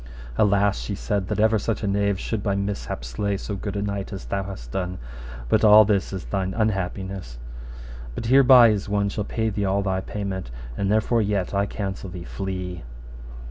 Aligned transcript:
Alas, 0.35 0.79
she 0.79 0.95
said, 0.95 1.27
that 1.27 1.39
ever 1.39 1.59
such 1.59 1.83
a 1.83 1.87
knave 1.87 2.19
should 2.19 2.41
by 2.41 2.55
mishap 2.55 3.05
slay 3.05 3.37
so 3.37 3.55
good 3.55 3.75
a 3.75 3.83
knight 3.83 4.11
as 4.11 4.25
thou 4.25 4.41
hast 4.41 4.71
done, 4.71 4.97
but 5.47 5.63
all 5.63 5.85
this 5.85 6.11
is 6.11 6.25
thine 6.25 6.55
unhappiness. 6.55 7.37
But 8.15 8.25
here 8.25 8.41
by 8.41 8.69
is 8.69 8.89
one 8.89 9.09
shall 9.09 9.25
pay 9.25 9.49
thee 9.51 9.63
all 9.65 9.83
thy 9.83 10.01
payment, 10.01 10.49
and 10.75 10.91
therefore 10.91 11.21
yet 11.21 11.53
I 11.53 11.67
counsel 11.67 12.09
thee, 12.09 12.23
flee. 12.23 12.81